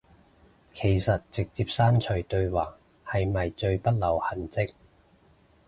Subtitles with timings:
[0.73, 4.73] 其實直接刪除對話係咪最不留痕跡